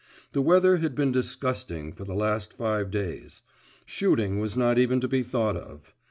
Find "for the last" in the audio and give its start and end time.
1.93-2.53